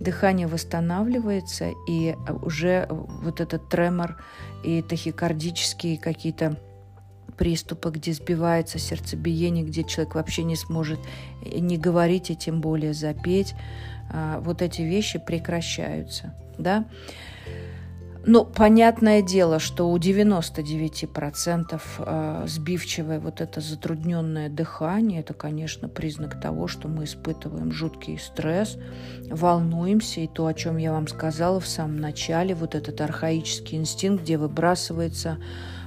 [0.00, 4.22] Дыхание восстанавливается, и уже вот этот тремор
[4.62, 6.58] и тахикардические какие-то
[7.36, 11.00] приступы, где сбивается сердцебиение, где человек вообще не сможет
[11.44, 13.54] не говорить, и тем более запеть,
[14.10, 16.34] а, вот эти вещи прекращаются.
[16.58, 16.86] Да?
[18.26, 26.40] Ну, понятное дело, что у 99% а, сбивчивое вот это затрудненное дыхание, это, конечно, признак
[26.40, 28.78] того, что мы испытываем жуткий стресс,
[29.28, 34.22] волнуемся, и то, о чем я вам сказала в самом начале, вот этот архаический инстинкт,
[34.22, 35.36] где выбрасывается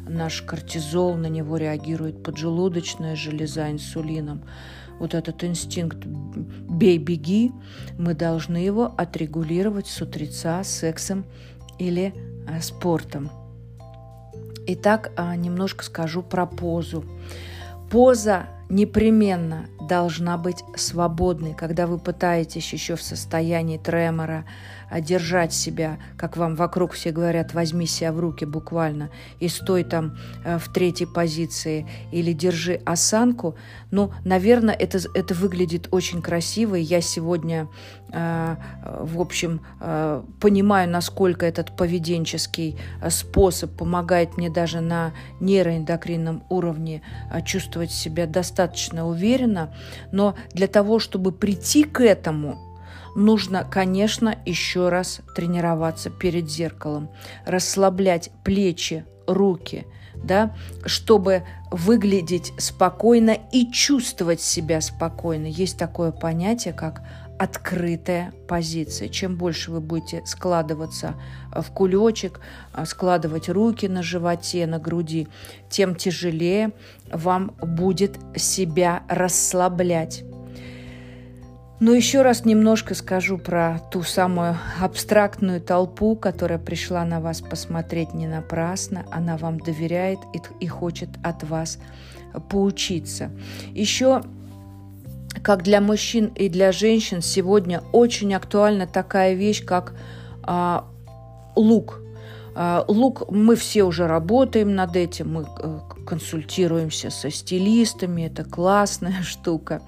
[0.07, 4.43] наш кортизол, на него реагирует поджелудочная железа инсулином.
[4.99, 7.51] Вот этот инстинкт «бей-беги»,
[7.97, 11.25] мы должны его отрегулировать с утреца сексом
[11.79, 12.13] или
[12.47, 13.29] а, спортом.
[14.67, 17.05] Итак, а, немножко скажу про позу.
[17.89, 24.45] Поза непременно должна быть свободной, когда вы пытаетесь еще в состоянии тремора
[25.01, 30.17] держать себя, как вам вокруг все говорят, возьми себя в руки буквально и стой там
[30.45, 33.55] э, в третьей позиции или держи осанку,
[33.91, 37.67] ну, наверное, это, это выглядит очень красиво, я сегодня,
[38.11, 42.77] э, в общем, э, понимаю, насколько этот поведенческий
[43.09, 47.01] способ помогает мне даже на нейроэндокринном уровне
[47.45, 49.73] чувствовать себя достаточно уверенно,
[50.11, 52.57] но для того, чтобы прийти к этому–
[53.17, 57.09] нужно, конечно, еще раз тренироваться перед зеркалом,
[57.45, 65.47] расслаблять плечи, руки, да, чтобы выглядеть спокойно и чувствовать себя спокойно.
[65.47, 67.01] Есть такое понятие, как
[67.39, 69.09] открытая позиция.
[69.09, 71.15] Чем больше вы будете складываться
[71.51, 72.39] в кулечек,
[72.85, 75.27] складывать руки на животе, на груди,
[75.69, 76.71] тем тяжелее
[77.11, 80.23] вам будет себя расслаблять.
[81.79, 88.15] Но еще раз немножко скажу про ту самую абстрактную толпу, которая пришла на вас посмотреть
[88.15, 89.05] не напрасно.
[89.11, 91.77] Она вам доверяет и, и хочет от вас
[92.49, 93.29] поучиться.
[93.73, 94.23] Еще
[95.43, 99.93] как для мужчин и для женщин сегодня очень актуальна такая вещь, как
[100.43, 100.85] а,
[101.55, 102.01] лук.
[102.55, 109.21] А, лук, мы все уже работаем над этим, мы э, консультируемся со стилистами, это классная
[109.23, 109.81] штука.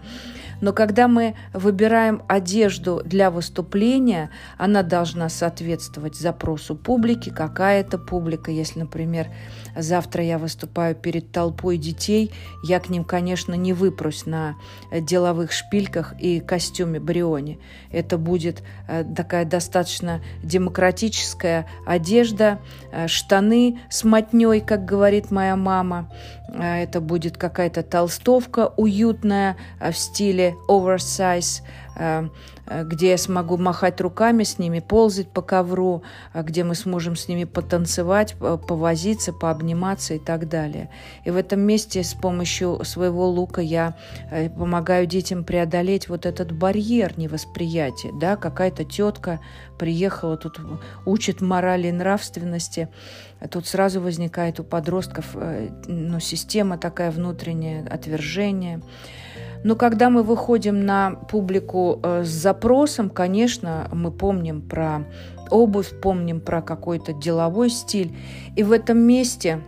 [0.61, 8.51] Но когда мы выбираем одежду для выступления, она должна соответствовать запросу публики, какая это публика.
[8.51, 9.27] Если, например,
[9.75, 12.31] завтра я выступаю перед толпой детей,
[12.63, 14.55] я к ним, конечно, не выпрусь на
[14.91, 17.59] деловых шпильках и костюме Бриони.
[17.91, 22.59] Это будет э, такая достаточно демократическая одежда,
[22.91, 26.11] э, штаны с мотней, как говорит моя мама.
[26.53, 31.78] Э, это будет какая-то толстовка уютная в стиле oversize, Э,
[32.83, 37.27] где я смогу махать руками с ними, ползать по ковру, э, где мы сможем с
[37.27, 40.89] ними потанцевать, повозиться, пообниматься и так далее.
[41.25, 43.97] И в этом месте с помощью своего лука я
[44.31, 48.11] э, помогаю детям преодолеть вот этот барьер невосприятия.
[48.13, 48.35] Да?
[48.35, 49.39] Какая-то тетка
[49.77, 50.59] приехала, тут
[51.05, 52.89] учит морали и нравственности.
[53.49, 55.35] Тут сразу возникает у подростков
[55.87, 58.81] ну, система такая внутренняя, отвержение.
[59.63, 65.05] Но когда мы выходим на публику э, с запросом, конечно, мы помним про
[65.49, 68.15] обувь, помним про какой-то деловой стиль.
[68.55, 69.61] И в этом месте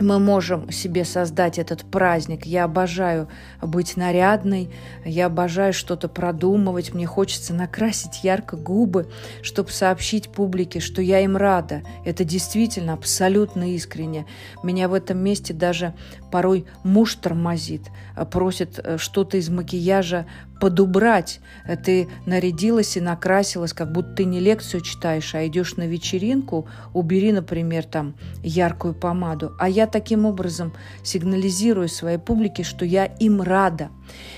[0.00, 2.46] мы можем себе создать этот праздник.
[2.46, 3.28] Я обожаю
[3.62, 4.70] быть нарядной,
[5.04, 9.10] я обожаю что-то продумывать, мне хочется накрасить ярко губы,
[9.42, 11.82] чтобы сообщить публике, что я им рада.
[12.04, 14.26] Это действительно абсолютно искренне.
[14.62, 15.94] Меня в этом месте даже
[16.30, 17.82] порой муж тормозит,
[18.30, 20.26] просит э, что-то из макияжа
[20.60, 21.40] подубрать.
[21.84, 27.32] Ты нарядилась и накрасилась, как будто ты не лекцию читаешь, а идешь на вечеринку, убери,
[27.32, 29.52] например, там яркую помаду.
[29.58, 33.90] А я таким образом сигнализирую своей публике, что я им рада.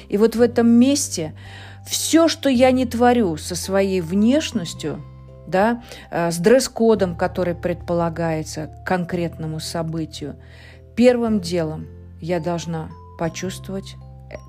[0.08, 1.34] И вот в этом месте
[1.86, 5.02] все, что я не творю со своей внешностью,
[5.46, 10.36] да, э, с дресс-кодом, который предполагается конкретному событию,
[10.94, 11.86] первым делом
[12.20, 13.96] я должна почувствовать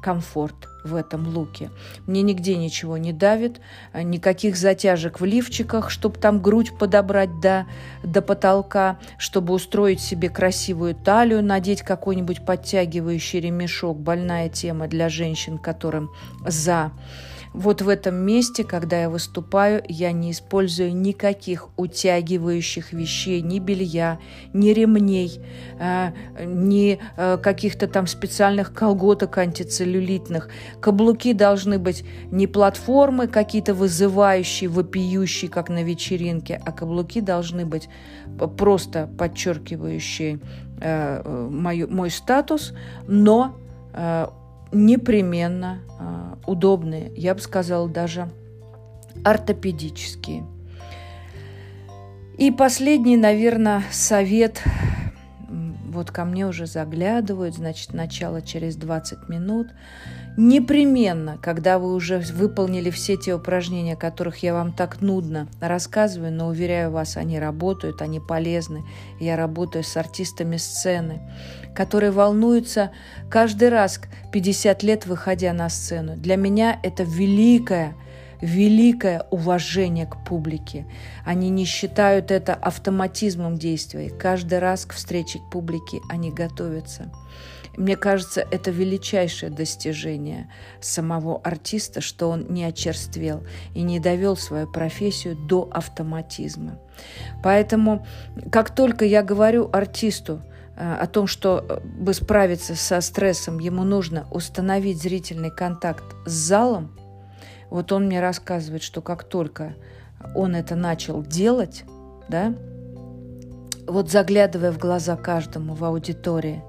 [0.02, 1.70] комфорт в этом луке.
[2.08, 3.60] Мне нигде ничего не давит,
[3.94, 7.66] никаких затяжек в лифчиках, чтобы там грудь подобрать до,
[8.04, 14.00] до потолка, чтобы устроить себе красивую талию, надеть какой-нибудь подтягивающий ремешок.
[14.00, 16.10] Больная тема для женщин, которым
[16.46, 16.92] за
[17.54, 24.20] вот в этом месте, когда я выступаю, я не использую никаких утягивающих вещей, ни белья,
[24.54, 25.42] ни ремней,
[25.80, 26.12] э,
[26.46, 30.50] ни э, каких-то там специальных колготок антицеллюлитных.
[30.80, 37.90] Каблуки должны быть не платформы какие-то вызывающие, вопиющие, как на вечеринке, а каблуки должны быть
[38.58, 40.40] просто подчеркивающие
[40.82, 42.74] э, мой, мой статус,
[43.08, 43.56] но
[44.72, 48.30] непременно э, удобные, я бы сказала, даже
[49.24, 50.46] ортопедические.
[52.38, 54.64] И последний, наверное, совет.
[55.50, 59.68] Вот ко мне уже заглядывают, значит, начало через 20 минут.
[60.42, 66.32] Непременно, когда вы уже выполнили все те упражнения, о которых я вам так нудно рассказываю,
[66.32, 68.86] но уверяю вас, они работают, они полезны.
[69.20, 71.20] Я работаю с артистами сцены,
[71.76, 72.92] которые волнуются
[73.30, 74.00] каждый раз,
[74.32, 76.16] 50 лет выходя на сцену.
[76.16, 77.98] Для меня это великое,
[78.40, 80.86] великое уважение к публике.
[81.26, 84.10] Они не считают это автоматизмом действия.
[84.10, 87.12] Каждый раз к встрече к публике они готовятся.
[87.80, 90.52] Мне кажется, это величайшее достижение
[90.82, 93.42] самого артиста, что он не очерствел
[93.74, 96.78] и не довел свою профессию до автоматизма.
[97.42, 98.06] Поэтому,
[98.52, 100.42] как только я говорю артисту,
[100.76, 106.32] э, о том, что э, бы справиться со стрессом, ему нужно установить зрительный контакт с
[106.32, 107.00] залом.
[107.70, 109.78] Вот он мне рассказывает, что как только
[110.36, 111.86] он это начал делать,
[112.28, 112.54] да,
[113.88, 116.62] вот заглядывая в глаза каждому в аудитории,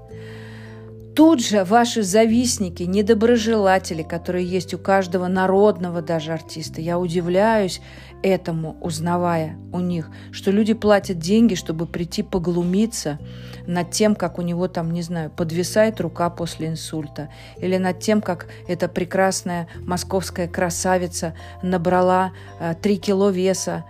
[1.15, 7.81] Тут же ваши завистники, недоброжелатели, которые есть у каждого народного даже артиста, я удивляюсь
[8.23, 13.19] этому, узнавая у них, что люди платят деньги, чтобы прийти поглумиться
[13.67, 18.21] над тем, как у него там, не знаю, подвисает рука после инсульта, или над тем,
[18.21, 23.83] как эта прекрасная московская красавица набрала э, 3 кило веса.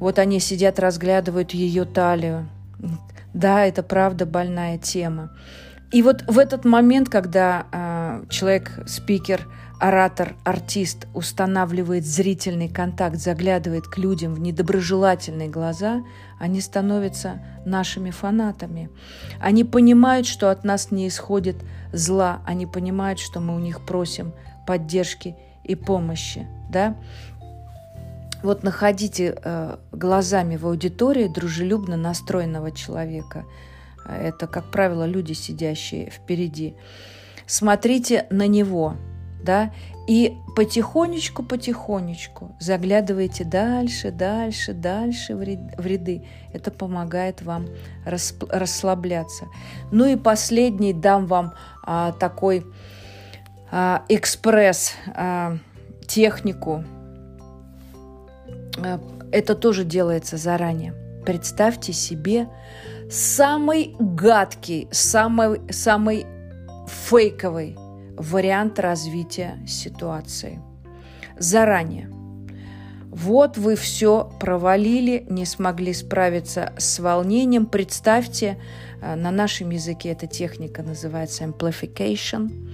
[0.00, 2.48] Вот они сидят, разглядывают ее талию.
[3.32, 5.30] Да, это правда больная тема.
[5.90, 9.48] И вот в этот момент, когда э, человек, спикер,
[9.80, 16.02] оратор, артист устанавливает зрительный контакт, заглядывает к людям в недоброжелательные глаза,
[16.38, 18.90] они становятся нашими фанатами.
[19.40, 21.56] Они понимают, что от нас не исходит
[21.92, 24.34] зла, они понимают, что мы у них просим
[24.66, 26.46] поддержки и помощи.
[26.70, 26.96] Да?
[28.42, 33.46] Вот находите э, глазами в аудитории дружелюбно настроенного человека–
[34.06, 36.76] это, как правило, люди, сидящие впереди.
[37.46, 38.96] Смотрите на него,
[39.42, 39.72] да,
[40.08, 46.24] и потихонечку-потихонечку заглядываете дальше, дальше, дальше в ряды.
[46.52, 47.68] Это помогает вам
[48.06, 49.44] расслабляться.
[49.92, 51.52] Ну и последний дам вам
[51.84, 52.64] а, такой
[53.70, 55.58] а, экспресс а,
[56.06, 56.84] технику.
[58.78, 58.98] А,
[59.30, 60.94] это тоже делается заранее.
[61.24, 62.48] Представьте себе
[63.10, 66.26] самый гадкий, самый, самый
[66.86, 67.76] фейковый
[68.16, 70.60] вариант развития ситуации.
[71.38, 72.10] Заранее.
[73.10, 77.66] Вот вы все провалили, не смогли справиться с волнением.
[77.66, 78.58] Представьте,
[79.00, 82.70] э, на нашем языке эта техника называется amplification.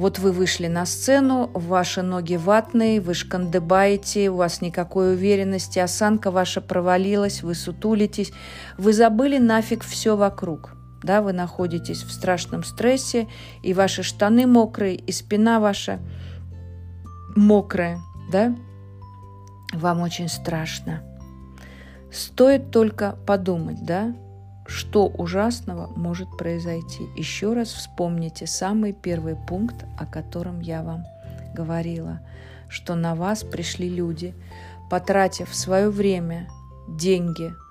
[0.00, 6.30] Вот вы вышли на сцену, ваши ноги ватные, вы шкандыбаете, у вас никакой уверенности, осанка
[6.30, 8.32] ваша провалилась, вы сутулитесь,
[8.78, 10.70] вы забыли нафиг все вокруг–
[11.02, 13.28] да, вы находитесь в страшном стрессе,
[13.62, 15.98] и ваши штаны мокрые, и спина ваша
[17.36, 18.54] мокрая, да,
[19.72, 21.02] вам очень страшно.
[22.12, 24.14] Стоит только подумать, да,
[24.70, 27.04] что ужасного может произойти.
[27.16, 31.04] Еще раз вспомните самый первый пункт, о котором я вам
[31.54, 32.20] говорила,
[32.68, 34.34] что на вас пришли люди,
[34.88, 36.48] потратив свое время,
[36.88, 37.52] деньги–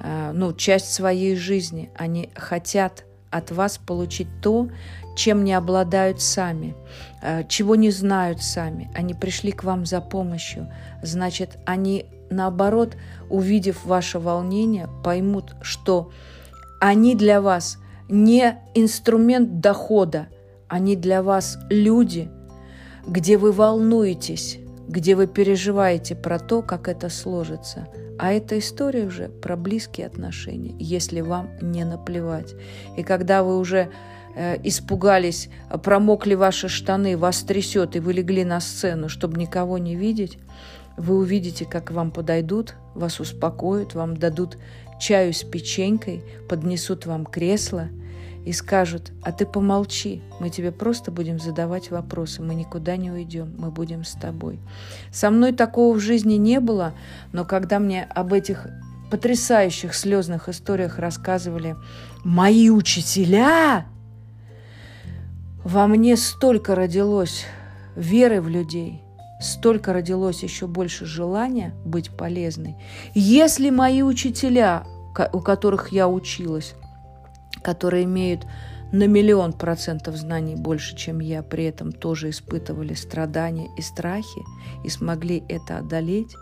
[0.00, 1.90] Э, ну, часть своей жизни.
[1.96, 4.68] Они хотят от вас получить то,
[5.16, 6.74] чем не обладают сами,
[7.22, 8.90] э, чего не знают сами.
[8.94, 10.68] Они пришли к вам за помощью.
[11.02, 12.96] Значит, они, наоборот,
[13.28, 16.10] увидев ваше волнение, поймут, что
[16.80, 17.78] они для вас
[18.08, 20.26] не инструмент дохода,
[20.68, 22.28] они для вас люди,
[23.06, 24.58] где вы волнуетесь,
[24.88, 27.86] где вы переживаете про то, как это сложится–
[28.20, 32.54] а эта история уже про близкие отношения, если вам не наплевать.
[32.98, 33.90] И когда вы уже
[34.36, 35.48] э, испугались,
[35.82, 40.38] промокли ваши штаны, вас трясет, и вы легли на сцену, чтобы никого не видеть,
[40.98, 44.58] вы увидите, как вам подойдут, вас успокоят, вам дадут
[45.00, 47.88] чаю с печенькой, поднесут вам кресло–
[48.44, 53.54] и скажут, а ты помолчи, мы тебе просто будем задавать вопросы, мы никуда не уйдем,
[53.58, 54.58] мы будем с тобой.
[55.12, 56.94] Со мной такого в жизни не было,
[57.32, 58.66] но когда мне об этих
[59.10, 61.76] потрясающих слезных историях рассказывали
[62.24, 63.86] мои учителя,
[65.62, 67.44] во мне столько родилось
[67.94, 69.02] веры в людей,
[69.40, 72.76] столько родилось еще больше желания быть полезной.
[73.14, 74.84] Если мои учителя,
[75.32, 76.74] у которых я училась,
[77.62, 78.46] которые имеют
[78.92, 84.42] на миллион процентов знаний больше, чем я, при этом тоже испытывали страдания и страхи
[84.84, 86.34] и смогли это одолеть,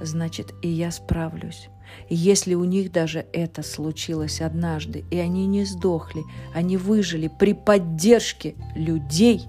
[0.00, 1.68] значит, и я справлюсь.
[2.08, 6.22] Если у них даже это случилось однажды, и они не сдохли,
[6.52, 9.46] они выжили при поддержке людей,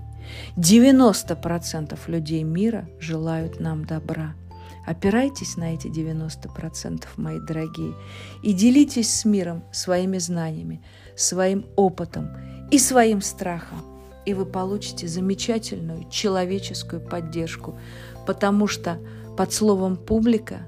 [0.55, 4.35] 90% людей мира желают нам добра–
[4.87, 7.93] Опирайтесь на эти 90%, мои дорогие,
[8.41, 10.81] и делитесь с миром своими знаниями,
[11.13, 12.29] своим опытом
[12.71, 13.79] и своим страхом.
[14.25, 17.77] И вы получите замечательную человеческую поддержку,
[18.25, 18.97] потому что
[19.35, 20.59] под словом «публика»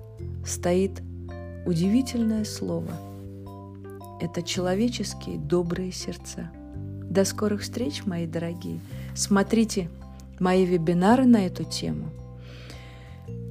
[0.46, 1.02] стоит
[1.66, 2.92] удивительное слово.
[4.20, 6.52] Это человеческие добрые сердца.
[7.10, 8.82] До скорых встреч, мои дорогие.
[9.16, 9.90] Смотрите
[10.40, 12.12] мои вебинары на эту тему–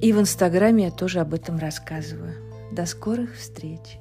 [0.01, 2.33] и в Инстаграме я тоже об этом рассказываю.
[2.71, 3.98] До скорых встреч!